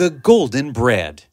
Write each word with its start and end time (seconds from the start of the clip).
The 0.00 0.08
Golden 0.08 0.72
Bread. 0.72 1.24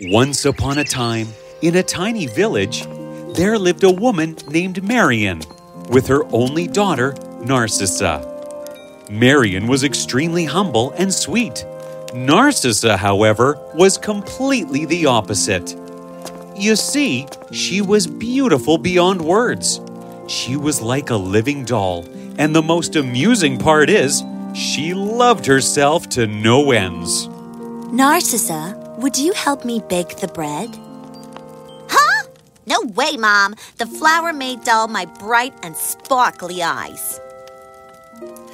Once 0.00 0.46
upon 0.46 0.78
a 0.78 0.82
time, 0.82 1.28
in 1.60 1.76
a 1.76 1.82
tiny 1.82 2.24
village, 2.24 2.86
there 3.34 3.58
lived 3.58 3.84
a 3.84 3.90
woman 3.90 4.34
named 4.48 4.82
Marion 4.82 5.42
with 5.90 6.06
her 6.06 6.24
only 6.32 6.66
daughter, 6.66 7.14
Narcissa. 7.44 8.24
Marion 9.10 9.66
was 9.66 9.84
extremely 9.84 10.46
humble 10.46 10.92
and 10.92 11.12
sweet. 11.12 11.66
Narcissa, 12.14 12.96
however, 12.96 13.58
was 13.74 13.98
completely 13.98 14.86
the 14.86 15.04
opposite. 15.04 15.76
You 16.56 16.76
see, 16.76 17.26
she 17.50 17.82
was 17.82 18.06
beautiful 18.06 18.78
beyond 18.78 19.20
words. 19.20 19.82
She 20.28 20.56
was 20.56 20.80
like 20.80 21.10
a 21.10 21.16
living 21.16 21.66
doll, 21.66 22.06
and 22.38 22.56
the 22.56 22.62
most 22.62 22.96
amusing 22.96 23.58
part 23.58 23.90
is, 23.90 24.22
she 24.54 24.94
loved 24.94 25.44
herself 25.44 26.08
to 26.08 26.26
no 26.26 26.70
ends. 26.70 27.28
Narcissa, 27.92 28.74
would 28.96 29.18
you 29.18 29.34
help 29.34 29.66
me 29.66 29.82
bake 29.86 30.16
the 30.16 30.28
bread? 30.28 30.74
Huh? 31.90 32.26
No 32.64 32.80
way, 32.94 33.18
Mom. 33.18 33.54
The 33.76 33.84
flour 33.84 34.32
made 34.32 34.64
dull 34.64 34.88
my 34.88 35.04
bright 35.04 35.52
and 35.62 35.76
sparkly 35.76 36.62
eyes. 36.62 37.20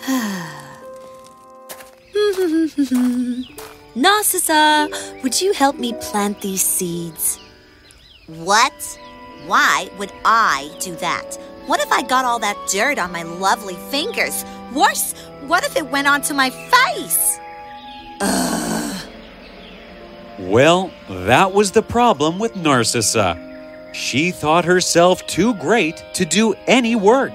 Narcissa, 3.95 4.89
would 5.23 5.41
you 5.41 5.53
help 5.53 5.79
me 5.79 5.93
plant 6.01 6.41
these 6.41 6.63
seeds? 6.63 7.39
What? 8.27 8.99
Why 9.47 9.89
would 9.99 10.11
I 10.25 10.69
do 10.81 10.97
that? 10.97 11.37
What 11.67 11.79
if 11.79 11.93
I 11.93 12.03
got 12.03 12.25
all 12.25 12.41
that 12.41 12.57
dirt 12.73 12.99
on 12.99 13.13
my 13.13 13.23
lovely 13.23 13.77
fingers? 13.89 14.45
Worse, 14.75 15.13
what 15.47 15.63
if 15.63 15.77
it 15.77 15.89
went 15.89 16.09
onto 16.09 16.35
my 16.35 16.51
face? 16.51 17.39
Well, 20.49 20.91
that 21.11 21.53
was 21.53 21.73
the 21.73 21.83
problem 21.83 22.39
with 22.39 22.57
Narcissa. 22.57 23.37
She 23.93 24.31
thought 24.31 24.65
herself 24.65 25.27
too 25.27 25.53
great 25.57 26.03
to 26.15 26.25
do 26.25 26.55
any 26.67 26.97
work. 26.97 27.35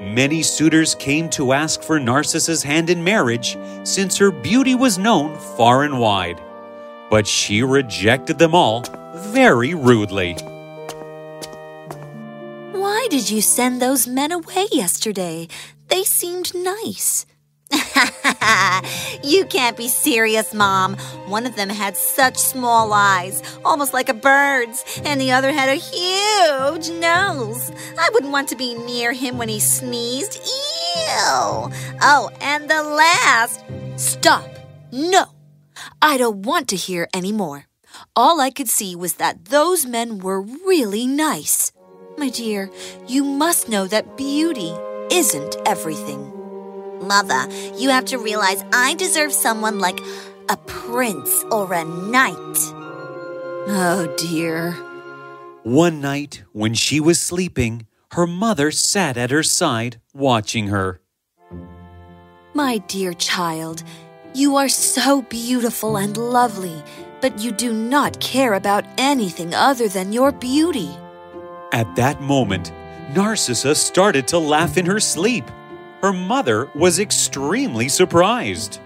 Many 0.00 0.44
suitors 0.44 0.94
came 0.94 1.28
to 1.30 1.52
ask 1.52 1.82
for 1.82 1.98
Narcissa's 1.98 2.62
hand 2.62 2.88
in 2.88 3.02
marriage 3.02 3.58
since 3.82 4.16
her 4.18 4.30
beauty 4.30 4.76
was 4.76 4.96
known 4.96 5.36
far 5.56 5.82
and 5.82 5.98
wide. 5.98 6.40
But 7.10 7.26
she 7.26 7.64
rejected 7.64 8.38
them 8.38 8.54
all 8.54 8.84
very 9.32 9.74
rudely. 9.74 10.34
Why 12.70 13.08
did 13.10 13.28
you 13.28 13.40
send 13.40 13.82
those 13.82 14.06
men 14.06 14.30
away 14.30 14.68
yesterday? 14.70 15.48
They 15.88 16.04
seemed 16.04 16.54
nice. 16.54 17.26
you 19.22 19.44
can't 19.46 19.76
be 19.76 19.88
serious, 19.88 20.54
Mom. 20.54 20.96
One 21.26 21.46
of 21.46 21.56
them 21.56 21.68
had 21.68 21.96
such 21.96 22.36
small 22.36 22.92
eyes, 22.92 23.42
almost 23.64 23.92
like 23.92 24.08
a 24.08 24.14
bird's, 24.14 24.84
and 25.04 25.20
the 25.20 25.32
other 25.32 25.52
had 25.52 25.68
a 25.68 25.74
huge 25.74 26.90
nose. 26.90 27.72
I 27.98 28.10
wouldn't 28.12 28.32
want 28.32 28.48
to 28.48 28.56
be 28.56 28.74
near 28.74 29.12
him 29.12 29.38
when 29.38 29.48
he 29.48 29.60
sneezed. 29.60 30.36
Ew! 30.36 31.70
Oh, 32.02 32.30
and 32.40 32.68
the 32.68 32.82
last. 32.82 33.64
Stop! 33.96 34.48
No! 34.92 35.26
I 36.02 36.16
don't 36.16 36.42
want 36.42 36.68
to 36.68 36.76
hear 36.76 37.08
any 37.14 37.32
more. 37.32 37.66
All 38.14 38.40
I 38.40 38.50
could 38.50 38.68
see 38.68 38.94
was 38.94 39.14
that 39.14 39.46
those 39.46 39.86
men 39.86 40.18
were 40.18 40.40
really 40.40 41.06
nice. 41.06 41.72
My 42.18 42.28
dear, 42.28 42.70
you 43.06 43.24
must 43.24 43.68
know 43.68 43.86
that 43.86 44.16
beauty 44.16 44.74
isn't 45.10 45.56
everything. 45.66 46.39
Mother, 47.00 47.48
you 47.76 47.90
have 47.90 48.04
to 48.06 48.18
realize 48.18 48.62
I 48.72 48.94
deserve 48.94 49.32
someone 49.32 49.78
like 49.78 50.00
a 50.48 50.56
prince 50.56 51.44
or 51.50 51.72
a 51.72 51.84
knight. 51.84 52.56
Oh, 53.68 54.12
dear. 54.18 54.72
One 55.62 56.00
night, 56.00 56.42
when 56.52 56.74
she 56.74 57.00
was 57.00 57.20
sleeping, 57.20 57.86
her 58.12 58.26
mother 58.26 58.70
sat 58.70 59.16
at 59.16 59.30
her 59.30 59.42
side, 59.42 60.00
watching 60.12 60.68
her. 60.68 61.00
My 62.54 62.78
dear 62.78 63.12
child, 63.12 63.84
you 64.34 64.56
are 64.56 64.68
so 64.68 65.22
beautiful 65.22 65.96
and 65.96 66.16
lovely, 66.16 66.82
but 67.20 67.38
you 67.38 67.52
do 67.52 67.72
not 67.72 68.18
care 68.20 68.54
about 68.54 68.84
anything 68.98 69.54
other 69.54 69.88
than 69.88 70.12
your 70.12 70.32
beauty. 70.32 70.90
At 71.72 71.94
that 71.96 72.20
moment, 72.20 72.72
Narcissa 73.14 73.74
started 73.74 74.26
to 74.28 74.38
laugh 74.38 74.76
in 74.76 74.86
her 74.86 75.00
sleep. 75.00 75.44
Her 76.00 76.12
mother 76.12 76.70
was 76.74 76.98
extremely 76.98 77.88
surprised. 77.88 78.80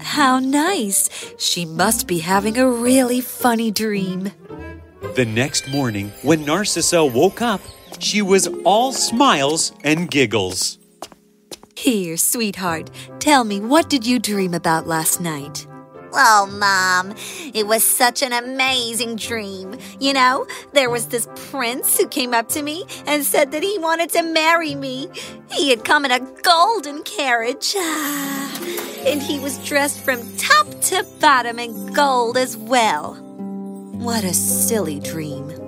How 0.00 0.38
nice! 0.38 1.08
She 1.38 1.64
must 1.64 2.06
be 2.06 2.18
having 2.18 2.56
a 2.58 2.70
really 2.70 3.20
funny 3.20 3.70
dream. 3.70 4.30
The 5.16 5.24
next 5.24 5.68
morning, 5.68 6.12
when 6.22 6.44
Narcissa 6.44 7.04
woke 7.04 7.42
up, 7.42 7.60
she 7.98 8.22
was 8.22 8.48
all 8.64 8.92
smiles 8.92 9.72
and 9.84 10.10
giggles. 10.10 10.78
Here, 11.76 12.16
sweetheart, 12.16 12.90
tell 13.18 13.44
me 13.44 13.60
what 13.60 13.90
did 13.90 14.06
you 14.06 14.18
dream 14.18 14.54
about 14.54 14.86
last 14.86 15.20
night? 15.20 15.66
Oh, 16.14 16.46
Mom, 16.46 17.14
it 17.54 17.66
was 17.66 17.82
such 17.82 18.22
an 18.22 18.32
amazing 18.32 19.16
dream. 19.16 19.78
You 19.98 20.12
know, 20.12 20.46
there 20.72 20.90
was 20.90 21.06
this 21.06 21.26
prince 21.50 21.96
who 21.96 22.06
came 22.06 22.34
up 22.34 22.48
to 22.50 22.62
me 22.62 22.84
and 23.06 23.24
said 23.24 23.52
that 23.52 23.62
he 23.62 23.78
wanted 23.78 24.10
to 24.10 24.22
marry 24.22 24.74
me. 24.74 25.08
He 25.50 25.70
had 25.70 25.84
come 25.84 26.04
in 26.04 26.10
a 26.10 26.20
golden 26.42 27.02
carriage. 27.02 27.74
And 29.04 29.20
he 29.20 29.40
was 29.40 29.58
dressed 29.66 29.98
from 29.98 30.20
top 30.36 30.80
to 30.82 31.04
bottom 31.18 31.58
in 31.58 31.92
gold 31.92 32.36
as 32.36 32.56
well. 32.56 33.14
What 33.14 34.22
a 34.22 34.32
silly 34.32 35.00
dream. 35.00 35.61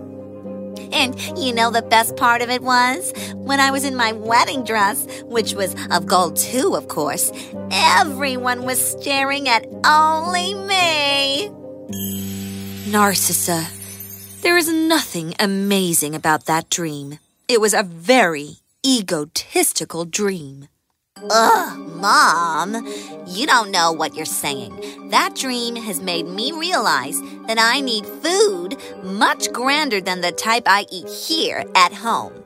And 0.95 1.21
you 1.37 1.53
know 1.53 1.71
the 1.71 1.83
best 1.83 2.17
part 2.17 2.41
of 2.41 2.51
it 2.51 2.63
was? 2.63 3.13
When 3.35 3.59
I 3.59 3.73
was 3.73 3.85
in 3.85 3.97
my 3.97 4.13
wedding 4.13 4.65
dress, 4.65 5.07
which 5.25 5.55
was 5.55 5.75
of 5.91 6.07
gold 6.07 6.37
too, 6.37 6.77
of 6.77 6.89
course, 6.89 7.33
everyone 7.71 8.65
was 8.65 8.79
staring 8.79 9.49
at 9.49 9.67
only 9.85 10.55
me. 10.55 11.51
Narcissa, 12.91 13.67
there 14.43 14.57
is 14.57 14.69
nothing 14.69 15.35
amazing 15.41 16.15
about 16.15 16.47
that 16.47 16.71
dream. 16.71 17.19
It 17.49 17.61
was 17.61 17.75
a 17.75 17.83
very 17.83 18.59
egotistical 18.87 20.05
dream. 20.05 20.69
Ugh, 21.31 21.79
Mom, 21.79 22.75
you 23.27 23.47
don't 23.47 23.71
know 23.71 23.93
what 23.93 24.15
you're 24.15 24.25
saying. 24.25 25.09
That 25.11 25.35
dream 25.35 25.77
has 25.77 26.01
made 26.01 26.27
me 26.27 26.53
realize 26.53 27.21
that 27.47 27.59
I 27.59 27.81
need 27.81 28.05
food 28.05 28.77
much 29.03 29.53
grander 29.53 30.01
than 30.01 30.21
the 30.21 30.33
type 30.33 30.65
I 30.67 30.87
eat 30.91 31.09
here 31.09 31.65
at 31.75 31.93
home. 31.93 32.45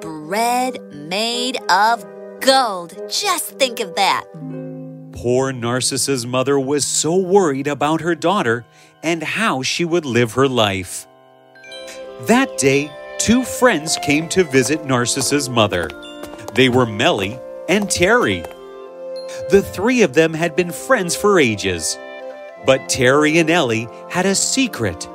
Bread 0.00 0.80
made 0.92 1.58
of 1.70 2.04
gold. 2.40 2.96
Just 3.10 3.58
think 3.58 3.80
of 3.80 3.94
that. 3.96 4.24
Poor 5.12 5.52
Narcissa's 5.52 6.26
mother 6.26 6.58
was 6.58 6.86
so 6.86 7.16
worried 7.16 7.66
about 7.66 8.00
her 8.00 8.14
daughter 8.14 8.64
and 9.02 9.22
how 9.22 9.62
she 9.62 9.84
would 9.84 10.04
live 10.04 10.32
her 10.32 10.48
life. 10.48 11.06
That 12.22 12.58
day, 12.58 12.90
two 13.18 13.44
friends 13.44 13.98
came 14.02 14.28
to 14.30 14.42
visit 14.42 14.84
Narcissa's 14.84 15.48
mother. 15.48 15.88
They 16.54 16.68
were 16.68 16.86
Melly 16.86 17.38
and 17.68 17.90
Terry. 17.90 18.42
The 19.50 19.62
three 19.62 20.02
of 20.02 20.14
them 20.14 20.34
had 20.34 20.56
been 20.56 20.70
friends 20.70 21.16
for 21.16 21.40
ages. 21.40 21.98
But 22.64 22.88
Terry 22.88 23.38
and 23.38 23.50
Ellie 23.50 23.88
had 24.10 24.26
a 24.26 24.34
secret. 24.34 25.08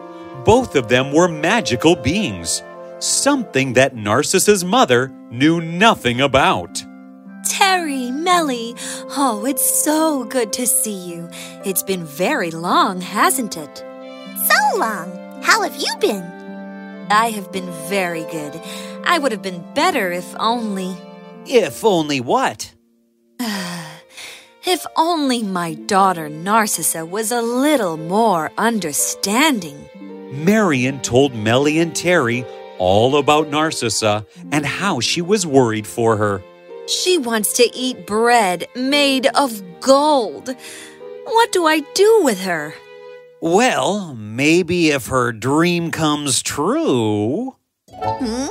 Both 0.45 0.75
of 0.75 0.87
them 0.87 1.11
were 1.11 1.27
magical 1.27 1.95
beings, 1.95 2.63
something 2.99 3.73
that 3.73 3.95
Narcissa's 3.95 4.63
mother 4.65 5.09
knew 5.29 5.61
nothing 5.61 6.21
about. 6.21 6.83
Terry, 7.49 8.11
Melly, 8.11 8.75
oh, 9.17 9.45
it's 9.45 9.83
so 9.83 10.23
good 10.25 10.53
to 10.53 10.67
see 10.67 11.09
you. 11.09 11.29
It's 11.65 11.83
been 11.83 12.05
very 12.05 12.51
long, 12.51 13.01
hasn't 13.01 13.57
it? 13.57 13.77
So 14.35 14.77
long. 14.77 15.41
How 15.43 15.63
have 15.63 15.75
you 15.75 15.93
been? 15.99 16.23
I 17.09 17.31
have 17.31 17.51
been 17.51 17.69
very 17.89 18.23
good. 18.25 18.61
I 19.03 19.19
would 19.19 19.31
have 19.31 19.41
been 19.41 19.65
better 19.73 20.11
if 20.11 20.35
only. 20.39 20.95
If 21.45 21.83
only 21.83 22.21
what? 22.21 22.73
if 23.39 24.85
only 24.95 25.41
my 25.41 25.73
daughter 25.73 26.29
Narcissa 26.29 27.05
was 27.05 27.31
a 27.31 27.41
little 27.41 27.97
more 27.97 28.51
understanding. 28.57 29.89
Marion 30.31 31.01
told 31.01 31.33
Melly 31.33 31.79
and 31.79 31.95
Terry 31.95 32.45
all 32.77 33.17
about 33.17 33.49
Narcissa 33.49 34.25
and 34.51 34.65
how 34.65 34.99
she 34.99 35.21
was 35.21 35.45
worried 35.45 35.87
for 35.87 36.17
her. 36.17 36.43
She 36.87 37.17
wants 37.17 37.53
to 37.53 37.69
eat 37.75 38.05
bread 38.07 38.67
made 38.75 39.27
of 39.35 39.61
gold. 39.81 40.55
What 41.25 41.51
do 41.51 41.65
I 41.65 41.81
do 41.93 42.21
with 42.23 42.41
her? 42.41 42.73
Well, 43.41 44.15
maybe 44.15 44.89
if 44.89 45.07
her 45.07 45.31
dream 45.31 45.91
comes 45.91 46.41
true. 46.43 47.55
Hmm? 47.91 48.47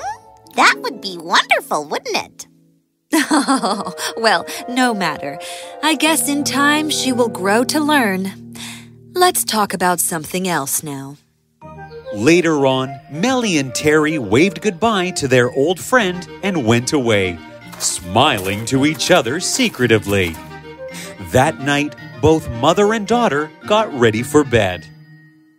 That 0.56 0.76
would 0.78 1.00
be 1.00 1.16
wonderful, 1.16 1.84
wouldn't 1.84 2.16
it? 2.16 2.46
Oh, 3.12 3.94
well, 4.16 4.46
no 4.68 4.94
matter. 4.94 5.38
I 5.82 5.94
guess 5.94 6.28
in 6.28 6.44
time 6.44 6.90
she 6.90 7.12
will 7.12 7.28
grow 7.28 7.64
to 7.64 7.80
learn. 7.80 8.54
Let's 9.14 9.44
talk 9.44 9.74
about 9.74 10.00
something 10.00 10.46
else 10.46 10.82
now. 10.82 11.16
Later 12.14 12.66
on, 12.66 13.00
Melly 13.10 13.58
and 13.58 13.74
Terry 13.74 14.18
waved 14.18 14.62
goodbye 14.62 15.10
to 15.10 15.28
their 15.28 15.50
old 15.52 15.78
friend 15.78 16.26
and 16.42 16.66
went 16.66 16.92
away, 16.92 17.38
smiling 17.78 18.64
to 18.66 18.84
each 18.84 19.10
other 19.10 19.38
secretively. 19.38 20.34
That 21.30 21.60
night, 21.60 21.94
both 22.20 22.50
mother 22.50 22.94
and 22.94 23.06
daughter 23.06 23.50
got 23.66 23.92
ready 23.94 24.22
for 24.22 24.42
bed. 24.42 24.86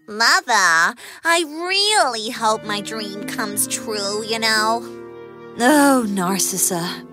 Mother, 0.07 0.93
I 1.23 1.45
really 1.47 2.29
hope 2.31 2.65
my 2.65 2.81
dream 2.81 3.23
comes 3.23 3.65
true, 3.67 4.23
you 4.25 4.39
know. 4.39 4.81
Oh, 5.57 6.05
Narcissa. 6.09 7.10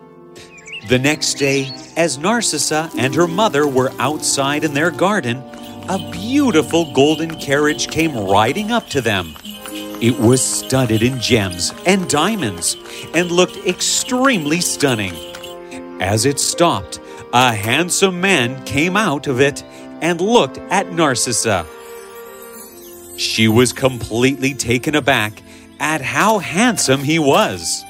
The 0.87 0.99
next 0.99 1.35
day, 1.35 1.73
as 1.97 2.19
Narcissa 2.19 2.91
and 2.97 3.15
her 3.15 3.27
mother 3.27 3.67
were 3.67 3.93
outside 3.99 4.65
in 4.65 4.75
their 4.75 4.91
garden, 4.91 5.43
a 5.89 5.99
beautiful 6.11 6.93
golden 6.93 7.39
carriage 7.39 7.89
came 7.89 8.17
riding 8.17 8.71
up 8.71 8.89
to 8.91 9.01
them. 9.01 9.35
It 10.01 10.19
was 10.19 10.43
studded 10.43 11.03
in 11.03 11.19
gems 11.19 11.75
and 11.85 12.09
diamonds 12.09 12.77
and 13.15 13.31
looked 13.31 13.57
extremely 13.67 14.61
stunning. 14.61 15.15
As 16.01 16.25
it 16.25 16.39
stopped, 16.39 17.01
a 17.33 17.53
handsome 17.53 18.21
man 18.21 18.65
came 18.65 18.97
out 18.97 19.27
of 19.27 19.41
it 19.41 19.63
and 20.01 20.21
looked 20.21 20.59
at 20.71 20.93
Narcissa. 20.93 21.67
She 23.17 23.49
was 23.49 23.73
completely 23.73 24.55
taken 24.55 24.95
aback 24.95 25.43
at 25.81 26.01
how 26.01 26.39
handsome 26.39 27.03
he 27.03 27.19
was. 27.19 27.85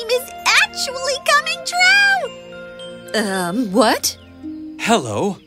Dream 0.00 0.20
is 0.20 0.30
actually 0.62 1.14
coming 1.24 1.64
true! 1.66 3.20
Um, 3.20 3.72
what? 3.72 4.16
Hello. 4.78 5.38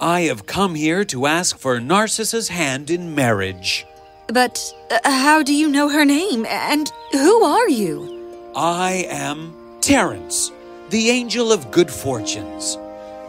I 0.00 0.22
have 0.22 0.46
come 0.46 0.76
here 0.76 1.04
to 1.06 1.26
ask 1.26 1.58
for 1.58 1.80
Narcissa's 1.80 2.48
hand 2.48 2.88
in 2.88 3.14
marriage. 3.14 3.84
But 4.28 4.72
uh, 4.90 4.98
how 5.04 5.42
do 5.42 5.52
you 5.52 5.68
know 5.68 5.88
her 5.88 6.04
name? 6.04 6.46
And 6.46 6.92
who 7.12 7.42
are 7.42 7.68
you? 7.68 8.52
I 8.54 9.06
am 9.10 9.52
Terence, 9.80 10.52
the 10.90 11.10
angel 11.10 11.50
of 11.52 11.70
good 11.72 11.90
fortunes. 11.90 12.78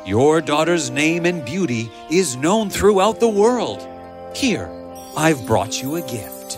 Your 0.05 0.41
daughter's 0.41 0.91
name 0.91 1.25
and 1.25 1.43
beauty 1.43 1.89
is 2.11 2.35
known 2.35 2.69
throughout 2.69 3.19
the 3.19 3.29
world. 3.29 3.85
Here, 4.35 4.69
I've 5.17 5.45
brought 5.47 5.81
you 5.81 5.95
a 5.95 6.01
gift. 6.01 6.57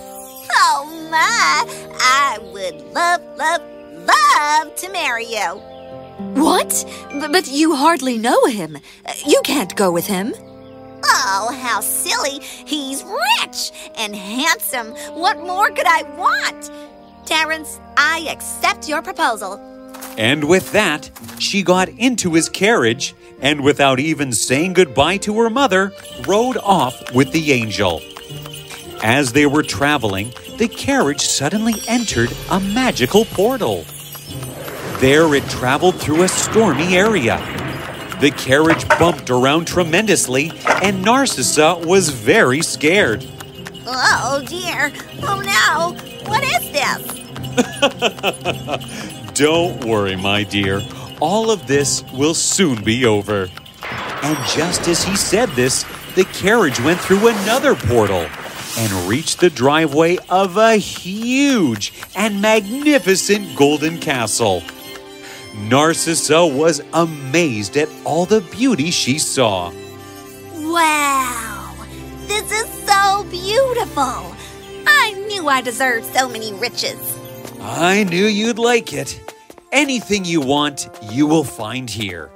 Oh 0.54 1.08
my! 1.10 1.92
I 2.04 2.40
would 2.54 2.82
love, 2.94 3.22
love, 3.38 3.71
love 4.38 4.75
to 4.75 4.92
marry 4.92 5.25
you. 5.25 5.62
What? 6.36 6.86
B- 7.12 7.28
but 7.31 7.48
you 7.48 7.75
hardly 7.75 8.18
know 8.18 8.45
him. 8.45 8.78
You 9.25 9.42
can't 9.44 9.75
go 9.75 9.92
with 9.92 10.07
him. 10.07 10.33
Oh, 11.04 11.57
how 11.62 11.81
silly! 11.81 12.39
He's 12.42 13.04
rich 13.04 13.72
and 13.95 14.16
handsome. 14.16 14.92
What 15.16 15.38
more 15.39 15.69
could 15.69 15.88
I 15.88 16.04
want? 16.16 16.72
Terence, 17.25 17.80
I 17.98 18.28
accept 18.30 18.88
your 18.88 19.01
proposal. 19.01 19.60
And 20.18 20.48
with 20.48 20.72
that, 20.74 21.10
she 21.39 21.63
got 21.63 21.89
into 21.89 22.34
his 22.34 22.50
carriage 22.50 23.16
and, 23.42 23.63
without 23.63 24.00
even 24.00 24.31
saying 24.31 24.74
goodbye 24.74 25.18
to 25.18 25.39
her 25.39 25.50
mother, 25.50 25.92
rode 26.27 26.57
off 26.57 27.13
with 27.13 27.31
the 27.31 27.51
angel. 27.51 28.01
As 29.04 29.34
they 29.34 29.48
were 29.48 29.63
traveling, 29.63 30.31
the 30.57 30.68
carriage 30.68 31.22
suddenly 31.22 31.74
entered 31.88 32.31
a 32.51 32.60
magical 32.60 33.25
portal. 33.25 33.86
There 35.01 35.33
it 35.33 35.50
traveled 35.50 35.95
through 35.95 36.21
a 36.21 36.27
stormy 36.27 36.95
area. 36.95 37.38
The 38.19 38.30
carriage 38.30 38.88
bumped 38.88 39.31
around 39.31 39.65
tremendously, 39.65 40.51
and 40.83 41.01
Narcissa 41.01 41.81
was 41.83 42.09
very 42.09 42.62
scared. 42.62 43.25
Oh 43.88 44.44
dear. 44.45 44.94
Oh 45.24 45.42
no. 45.42 45.98
What 46.30 46.44
is 46.44 46.71
this? 46.71 47.01
Don't 49.33 49.83
worry, 49.86 50.15
my 50.18 50.44
dear. 50.44 50.83
All 51.19 51.50
of 51.50 51.65
this 51.65 52.03
will 52.13 52.36
soon 52.36 52.83
be 52.83 53.03
over. 53.07 53.50
And 54.21 54.38
just 54.50 54.88
as 54.88 55.03
he 55.03 55.15
said 55.15 55.50
this, 55.50 55.83
the 56.13 56.25
carriage 56.25 56.80
went 56.80 57.00
through 57.00 57.27
another 57.27 57.74
portal 57.74 58.27
and 58.77 59.09
reached 59.09 59.39
the 59.39 59.50
driveway 59.50 60.19
of 60.30 60.57
a 60.57 60.75
huge 60.75 61.92
and 62.15 62.39
magnificent 62.39 63.56
golden 63.56 63.98
castle. 63.98 64.62
Narcissa 65.56 66.45
was 66.45 66.81
amazed 66.94 67.77
at 67.77 67.89
all 68.06 68.25
the 68.25 68.42
beauty 68.42 68.92
she 68.92 69.19
saw. 69.19 69.71
Wow. 70.56 71.75
This 72.27 72.51
is 72.51 72.68
so 72.88 73.25
beautiful. 73.30 74.33
I 74.88 75.13
knew 75.27 75.48
I 75.48 75.62
deserved 75.62 76.06
so 76.13 76.30
many 76.30 76.53
riches. 76.53 77.18
I 77.59 78.06
knew 78.06 78.25
you'd 78.25 78.59
like 78.59 78.94
it. 78.94 79.19
Anything 79.71 80.25
you 80.25 80.42
want, 80.42 80.89
you 81.12 81.27
will 81.27 81.44
find 81.44 81.89
here. 81.89 82.31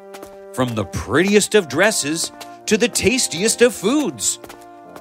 From 0.54 0.76
the 0.76 0.86
prettiest 0.86 1.56
of 1.56 1.68
dresses 1.68 2.32
to 2.66 2.78
the 2.78 2.88
tastiest 2.88 3.62
of 3.62 3.74
foods. 3.74 4.40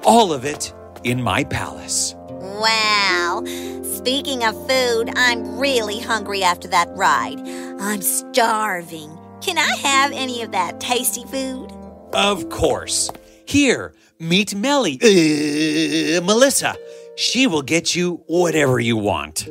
All 0.03 0.31
of 0.31 0.45
it 0.45 0.73
in 1.03 1.21
my 1.21 1.43
palace. 1.43 2.15
Wow. 2.29 3.43
Speaking 3.83 4.43
of 4.43 4.55
food, 4.67 5.11
I'm 5.15 5.57
really 5.57 5.99
hungry 5.99 6.43
after 6.43 6.67
that 6.69 6.87
ride. 6.91 7.39
I'm 7.79 8.01
starving. 8.01 9.17
Can 9.41 9.57
I 9.57 9.75
have 9.77 10.11
any 10.11 10.41
of 10.41 10.51
that 10.51 10.79
tasty 10.79 11.23
food? 11.25 11.71
Of 12.13 12.49
course. 12.49 13.11
Here, 13.45 13.93
meet 14.19 14.55
Melly. 14.55 14.99
Uh, 15.01 16.21
Melissa. 16.21 16.75
She 17.15 17.47
will 17.47 17.61
get 17.61 17.95
you 17.95 18.23
whatever 18.27 18.79
you 18.79 18.97
want. 18.97 19.47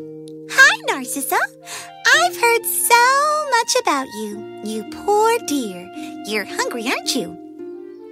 Hi, 0.50 0.81
Narcissa. 0.88 1.37
I've 1.37 2.37
heard 2.37 2.65
so 2.65 3.49
much 3.50 3.76
about 3.81 4.06
you. 4.19 4.61
You 4.65 4.85
poor 4.91 5.38
dear. 5.47 5.91
You're 6.26 6.44
hungry, 6.44 6.87
aren't 6.88 7.15
you? 7.15 7.38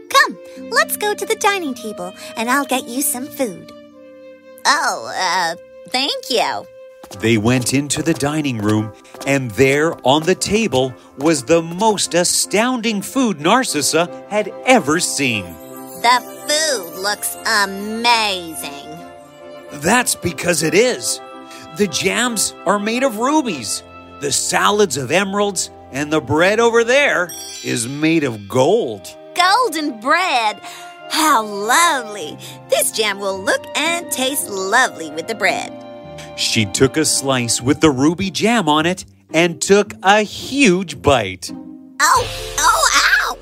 Come, 0.09 0.38
let's 0.70 0.97
go 0.97 1.14
to 1.14 1.26
the 1.26 1.37
dining 1.37 1.75
table 1.75 2.12
and 2.37 2.50
I'll 2.50 2.64
get 2.64 2.88
you 2.88 3.03
some 3.03 3.26
food. 3.26 3.73
Oh, 4.67 5.12
uh, 5.14 5.56
thank 5.91 6.31
you. 6.31 6.67
They 7.20 7.37
went 7.37 7.75
into 7.75 8.03
the 8.03 8.14
dining 8.14 8.59
room, 8.59 8.93
and 9.26 9.50
there 9.53 9.94
on 10.06 10.23
the 10.23 10.35
table 10.35 10.95
was 11.19 11.45
the 11.45 11.62
most 11.62 12.14
astounding 12.14 13.02
food 13.02 13.40
Narcissa 13.40 14.25
had 14.28 14.52
ever 14.66 15.00
seen. 15.00 15.45
The 16.02 16.21
food 16.49 17.00
looks 17.00 17.37
amazing. 17.47 18.88
That's 19.75 20.14
because 20.14 20.62
it 20.62 20.75
is. 20.75 21.21
The 21.76 21.87
jams 21.87 22.54
are 22.66 22.78
made 22.78 23.02
of 23.02 23.19
rubies, 23.19 23.83
the 24.21 24.33
salads 24.33 24.97
of 24.97 25.11
emeralds, 25.11 25.71
and 25.92 26.12
the 26.12 26.21
bread 26.21 26.61
over 26.61 26.85
there 26.85 27.31
is 27.64 27.88
made 27.88 28.25
of 28.25 28.49
gold. 28.49 29.16
Golden 29.35 30.00
bread. 30.00 30.61
How 31.11 31.45
lovely. 31.45 32.38
This 32.69 32.92
jam 32.92 33.19
will 33.21 33.38
look 33.38 33.64
and 33.76 34.11
taste 34.11 34.49
lovely 34.49 35.11
with 35.11 35.26
the 35.28 35.35
bread. 35.35 35.82
She 36.37 36.64
took 36.66 36.97
a 36.97 37.04
slice 37.04 37.61
with 37.61 37.81
the 37.81 37.90
ruby 37.90 38.31
jam 38.31 38.69
on 38.69 38.87
it 38.87 39.04
and 39.33 39.61
took 39.61 39.95
a 40.02 40.23
huge 40.23 41.00
bite. 41.00 41.50
Oh, 42.00 42.28
oh, 42.59 42.90
ow! 43.21 43.38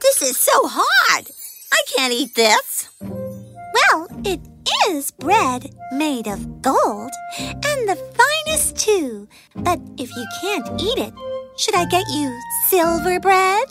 This 0.00 0.22
is 0.22 0.36
so 0.36 0.52
hard. 0.64 1.30
I 1.72 1.82
can't 1.96 2.12
eat 2.12 2.34
this. 2.34 2.88
Well, 3.00 4.08
it 4.24 4.40
is 4.88 5.10
bread 5.10 5.74
made 5.92 6.26
of 6.26 6.62
gold, 6.62 7.10
and 7.38 7.88
the 7.88 7.96
finest 8.16 8.76
too. 8.76 9.28
But 9.54 9.80
if 9.98 10.10
you 10.14 10.26
can't 10.40 10.80
eat 10.80 10.98
it, 10.98 11.14
should 11.56 11.74
I 11.74 11.84
get 11.84 12.04
you 12.08 12.36
silver 12.66 13.20
bread? 13.20 13.68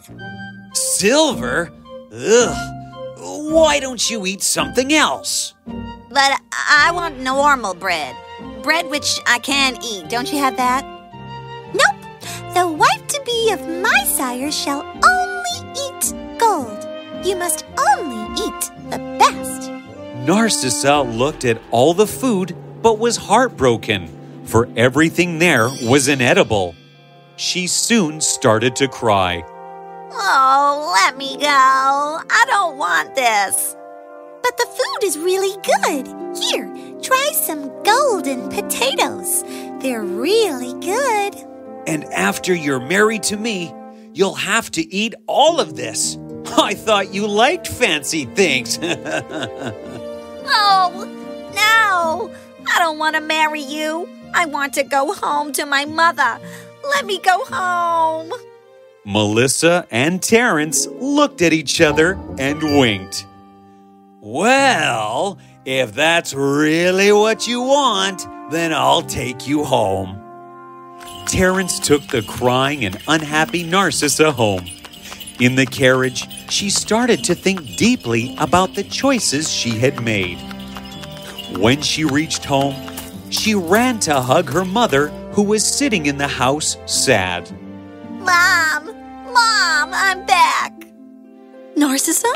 Silver? 0.74 1.72
Ugh. 2.14 2.76
Why 3.18 3.80
don't 3.80 4.10
you 4.10 4.26
eat 4.26 4.42
something 4.42 4.94
else? 4.94 5.54
But 5.66 6.42
I 6.52 6.92
want 6.94 7.20
normal 7.20 7.74
bread. 7.74 8.16
Bread 8.64 8.90
which 8.90 9.20
I 9.26 9.40
can 9.40 9.78
eat. 9.84 10.10
Don't 10.10 10.32
you 10.32 10.38
have 10.40 10.58
that? 10.58 10.84
Nope. 11.74 12.54
The 12.54 12.68
wife 12.68 13.08
to 13.08 13.22
be 13.26 13.52
of 13.52 13.68
my 13.82 14.04
sire 14.06 14.52
shall 14.52 14.82
only 14.82 15.80
eat 15.86 16.14
gold. 16.40 16.88
You 17.26 17.36
must 17.36 17.66
only 17.90 18.34
eat 18.34 18.72
the 18.90 18.98
best. 19.20 19.72
Narcissa 20.26 21.02
looked 21.02 21.46
at 21.46 21.62
all 21.72 21.94
the 21.94 22.08
food 22.08 22.56
but 22.82 23.00
was 23.00 23.18
heartbroken, 23.18 24.08
for 24.46 24.68
everything 24.76 25.40
there 25.40 25.70
was 25.84 26.08
inedible. 26.08 26.76
She 27.36 27.68
soon 27.68 28.20
started 28.20 28.76
to 28.78 28.88
cry. 28.88 29.44
Oh, 30.12 30.92
let 30.94 31.18
me 31.18 31.38
go. 31.38 31.46
I 31.48 32.46
don't 32.48 32.78
want 32.78 33.16
this. 33.16 33.76
But 34.50 34.58
the 34.58 34.66
food 34.66 35.04
is 35.04 35.18
really 35.20 35.56
good. 35.62 36.08
Here, 36.42 36.66
try 37.04 37.30
some 37.34 37.70
golden 37.84 38.50
potatoes. 38.50 39.44
They're 39.80 40.04
really 40.04 40.74
good. 40.80 41.36
And 41.86 42.06
after 42.06 42.56
you're 42.56 42.80
married 42.80 43.22
to 43.24 43.38
me, 43.38 43.72
You'll 44.14 44.36
have 44.36 44.72
to 44.72 44.94
eat 44.94 45.16
all 45.28 45.60
of 45.60 45.76
this. 45.76 46.18
I 46.58 46.74
thought 46.74 47.14
you 47.14 47.28
liked 47.28 47.68
fancy 47.68 48.26
things. 48.26 48.78
Oh, 50.52 51.06
no! 51.54 52.34
I 52.74 52.80
don't 52.80 52.98
want 52.98 53.16
to 53.16 53.22
marry 53.22 53.62
you. 53.62 54.10
I 54.34 54.48
want 54.48 54.74
to 54.74 54.84
go 54.84 55.14
home 55.14 55.54
to 55.54 55.66
my 55.66 55.86
mother. 55.86 56.40
Let 56.84 57.06
me 57.06 57.20
go 57.20 57.46
home. 57.46 58.34
Melissa 59.06 59.86
and 59.92 60.24
Terence 60.24 60.88
looked 60.88 61.44
at 61.44 61.54
each 61.54 61.82
other 61.82 62.18
and 62.40 62.64
winked. 62.64 63.28
Well, 64.22 65.38
if 65.64 65.94
that's 65.94 66.34
really 66.34 67.14
what 67.14 67.48
you 67.48 67.62
want, 67.62 68.28
then 68.52 68.74
I'll 68.74 69.02
take 69.02 69.48
you 69.48 69.64
home. 69.64 70.22
Terence 71.26 71.80
took 71.80 72.06
the 72.08 72.22
crying 72.24 72.84
and 72.84 73.02
unhappy 73.08 73.64
Narcissa 73.64 74.34
home. 74.34 74.66
In 75.40 75.56
the 75.56 75.66
carriage, 75.66 76.28
she 76.52 76.70
started 76.70 77.24
to 77.24 77.36
think 77.36 77.78
deeply 77.78 78.36
about 78.40 78.76
the 78.76 78.84
choices 78.84 79.50
she 79.50 79.70
had 79.72 80.04
made. 80.04 80.38
When 81.58 81.82
she 81.82 82.04
reached 82.04 82.44
home, 82.44 82.76
she 83.30 83.56
ran 83.56 84.00
to 84.02 84.20
hug 84.20 84.50
her 84.50 84.66
mother, 84.66 85.08
who 85.32 85.44
was 85.44 85.66
sitting 85.66 86.08
in 86.08 86.18
the 86.18 86.28
house 86.28 86.76
sad. 86.88 87.50
Mom! 88.20 88.86
Mom, 89.32 89.94
I'm 89.94 90.26
back! 90.26 90.79
Narcissa? 91.80 92.28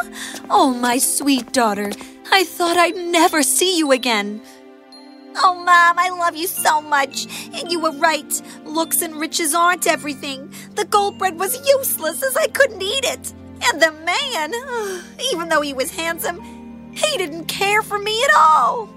Oh, 0.50 0.74
my 0.74 0.98
sweet 0.98 1.52
daughter. 1.52 1.92
I 2.32 2.46
thought 2.46 2.78
I'd 2.78 2.96
never 2.96 3.44
see 3.44 3.78
you 3.78 3.92
again. 3.92 4.42
Oh, 5.36 5.56
Mom, 5.56 6.00
I 6.00 6.10
love 6.10 6.38
you 6.38 6.48
so 6.48 6.82
much. 6.82 7.28
And 7.54 7.70
you 7.70 7.82
were 7.82 7.92
right. 7.92 8.42
Looks 8.64 9.02
and 9.02 9.18
riches 9.18 9.54
aren't 9.54 9.86
everything. 9.86 10.54
The 10.76 10.86
gold 10.86 11.18
bread 11.18 11.38
was 11.38 11.68
useless 11.68 12.24
as 12.24 12.38
I 12.38 12.48
couldn't 12.48 12.82
eat 12.82 13.04
it. 13.04 13.34
And 13.66 13.82
the 13.82 13.92
man, 13.92 14.54
even 15.34 15.50
though 15.50 15.62
he 15.62 15.74
was 15.74 15.92
handsome, 15.92 16.42
he 16.94 17.18
didn't 17.18 17.46
care 17.46 17.82
for 17.82 18.00
me 18.00 18.24
at 18.24 18.36
all. 18.38 18.88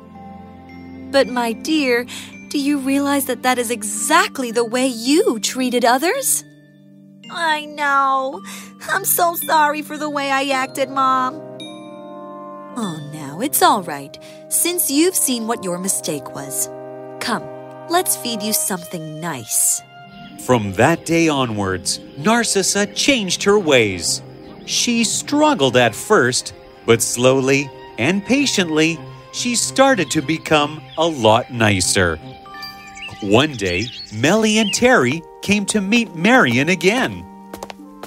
But, 1.10 1.26
my 1.26 1.54
dear, 1.54 2.06
do 2.50 2.60
you 2.60 2.78
realize 2.78 3.24
that 3.24 3.42
that 3.42 3.58
is 3.58 3.72
exactly 3.72 4.52
the 4.52 4.64
way 4.64 4.86
you 4.86 5.40
treated 5.40 5.84
others? 5.84 6.44
I 7.30 7.64
know. 7.66 8.42
I'm 8.90 9.04
so 9.04 9.34
sorry 9.34 9.82
for 9.82 9.98
the 9.98 10.10
way 10.10 10.30
I 10.30 10.44
acted, 10.48 10.90
Mom. 10.90 11.34
Oh, 12.78 13.10
now 13.12 13.40
it's 13.40 13.62
all 13.62 13.82
right, 13.82 14.18
since 14.48 14.90
you've 14.90 15.14
seen 15.14 15.46
what 15.46 15.64
your 15.64 15.78
mistake 15.78 16.34
was. 16.34 16.68
Come, 17.20 17.42
let's 17.88 18.16
feed 18.16 18.42
you 18.42 18.52
something 18.52 19.20
nice. 19.20 19.80
From 20.44 20.72
that 20.74 21.06
day 21.06 21.28
onwards, 21.28 22.00
Narcissa 22.18 22.86
changed 22.86 23.42
her 23.44 23.58
ways. 23.58 24.22
She 24.66 25.04
struggled 25.04 25.76
at 25.76 25.94
first, 25.94 26.52
but 26.84 27.02
slowly 27.02 27.70
and 27.98 28.24
patiently, 28.24 28.98
she 29.32 29.54
started 29.54 30.10
to 30.10 30.22
become 30.22 30.82
a 30.98 31.06
lot 31.06 31.50
nicer. 31.50 32.18
One 33.22 33.52
day, 33.52 33.86
Melly 34.12 34.58
and 34.58 34.72
Terry 34.72 35.22
came 35.46 35.64
to 35.64 35.80
meet 35.80 36.12
Marion 36.16 36.68
again. 36.70 37.24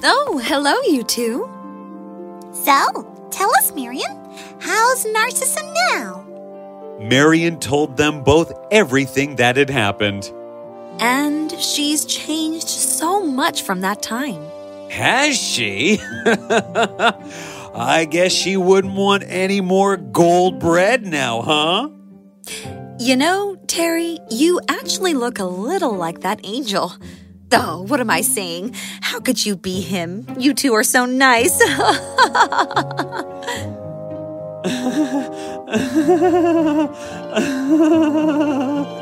Oh, 0.02 0.38
hello, 0.44 0.74
you 0.82 1.02
two. 1.02 1.48
So, 2.52 3.28
tell 3.30 3.50
us, 3.56 3.74
Marion, 3.74 4.14
how's 4.60 5.06
Narcissa 5.06 5.62
now? 5.88 6.22
Marion 7.00 7.58
told 7.58 7.96
them 7.96 8.22
both 8.22 8.52
everything 8.70 9.36
that 9.36 9.56
had 9.56 9.70
happened. 9.70 10.30
And 10.98 11.50
she's 11.52 12.04
changed 12.04 12.68
so 12.68 13.24
much 13.24 13.62
from 13.62 13.80
that 13.80 14.02
time. 14.02 14.42
Has 14.90 15.34
she? 15.34 15.98
I 17.74 18.06
guess 18.10 18.32
she 18.32 18.58
wouldn't 18.58 18.92
want 18.92 19.22
any 19.26 19.62
more 19.62 19.96
gold 19.96 20.58
bread 20.58 21.06
now, 21.06 21.40
huh? 21.40 21.88
You 22.98 23.16
know, 23.16 23.56
Terry, 23.66 24.18
you 24.30 24.60
actually 24.68 25.14
look 25.14 25.38
a 25.38 25.44
little 25.46 25.94
like 25.94 26.20
that 26.20 26.40
angel. 26.44 26.92
Oh, 27.52 27.84
what 27.88 28.00
am 28.00 28.10
I 28.10 28.20
saying? 28.20 28.74
How 29.00 29.20
could 29.20 29.44
you 29.44 29.56
be 29.56 29.80
him? 29.80 30.26
You 30.38 30.54
two 30.54 30.72
are 30.74 30.84
so 30.84 31.06
nice. 31.06 31.60